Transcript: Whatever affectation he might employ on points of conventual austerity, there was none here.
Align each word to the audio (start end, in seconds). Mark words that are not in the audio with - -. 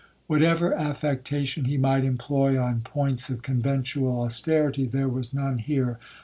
Whatever 0.25 0.73
affectation 0.73 1.65
he 1.65 1.77
might 1.77 2.03
employ 2.03 2.59
on 2.59 2.81
points 2.81 3.29
of 3.29 3.43
conventual 3.43 4.19
austerity, 4.21 4.87
there 4.87 5.07
was 5.07 5.31
none 5.31 5.59
here. 5.59 5.99